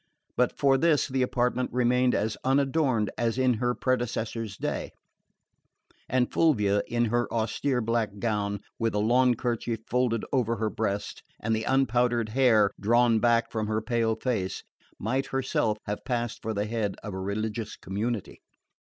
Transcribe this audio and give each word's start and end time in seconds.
But 0.35 0.57
for 0.57 0.79
this 0.79 1.07
the 1.07 1.21
apartment 1.21 1.69
remained 1.71 2.15
as 2.15 2.35
unadorned 2.43 3.11
as 3.19 3.37
in 3.37 3.53
her 3.61 3.75
predecessor's 3.75 4.57
day; 4.57 4.89
and 6.09 6.33
Fulvia, 6.33 6.81
in 6.87 7.05
her 7.13 7.31
austere 7.31 7.81
black 7.81 8.17
gown, 8.17 8.61
with 8.79 8.95
a 8.95 8.97
lawn 8.97 9.35
kerchief 9.35 9.81
folded 9.87 10.25
over 10.33 10.55
her 10.55 10.71
breast, 10.71 11.21
and 11.39 11.55
the 11.55 11.65
unpowdered 11.65 12.29
hair 12.29 12.71
drawn 12.79 13.19
back 13.19 13.51
from 13.51 13.67
her 13.67 13.79
pale 13.79 14.15
face, 14.15 14.63
might 14.97 15.27
herself 15.27 15.77
have 15.85 16.03
passed 16.03 16.41
for 16.41 16.55
the 16.55 16.65
head 16.65 16.95
of 17.03 17.13
a 17.13 17.19
religious 17.19 17.75
community. 17.77 18.41